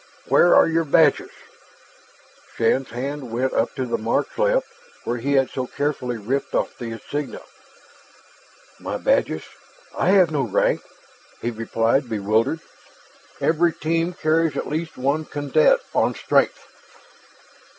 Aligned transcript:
"Where 0.29 0.55
are 0.55 0.67
your 0.67 0.83
badges?" 0.83 1.29
Shann's 2.55 2.89
hand 2.89 3.31
went 3.31 3.53
up 3.53 3.75
to 3.75 3.85
the 3.85 3.99
marks 3.99 4.35
left 4.39 4.65
when 5.03 5.19
he 5.19 5.33
had 5.33 5.51
so 5.51 5.67
carefully 5.67 6.17
ripped 6.17 6.55
off 6.55 6.75
the 6.75 6.85
insignia. 6.85 7.41
"My 8.79 8.97
badges? 8.97 9.43
I 9.95 10.09
have 10.13 10.31
no 10.31 10.41
rank," 10.41 10.81
he 11.39 11.51
replied, 11.51 12.09
bewildered. 12.09 12.61
"Every 13.39 13.73
team 13.73 14.13
carries 14.15 14.57
at 14.57 14.65
least 14.67 14.97
one 14.97 15.23
cadet 15.23 15.81
on 15.93 16.15
strength." 16.15 16.65